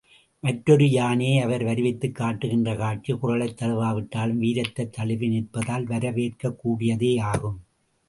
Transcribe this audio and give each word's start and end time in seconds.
மற்றொரு 0.39 0.89
யானையை 0.89 1.43
அவர் 1.43 1.63
வருவித்துக் 1.63 2.15
காட்டுகின்ற 2.15 2.75
காட்சி 2.75 3.13
குறளைத் 3.13 3.61
தழுவாவிட்டாலும், 3.61 4.37
வீரத்தைத் 4.37 4.91
தழுவி 4.91 5.29
நிற்பதால் 5.29 5.85
வரவேற்கக் 5.85 6.59
கூடியதே 6.65 7.13
யாகும். 7.13 7.59